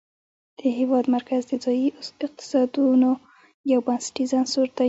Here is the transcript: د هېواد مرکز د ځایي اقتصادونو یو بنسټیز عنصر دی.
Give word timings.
د 0.59 0.61
هېواد 0.77 1.05
مرکز 1.15 1.41
د 1.47 1.53
ځایي 1.63 1.87
اقتصادونو 2.25 3.09
یو 3.71 3.79
بنسټیز 3.87 4.29
عنصر 4.39 4.67
دی. 4.75 4.79